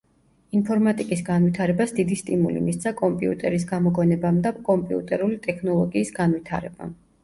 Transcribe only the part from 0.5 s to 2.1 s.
ინფორმატიკის განვითარებას